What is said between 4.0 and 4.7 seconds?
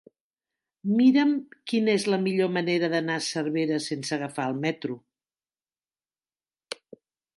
agafar el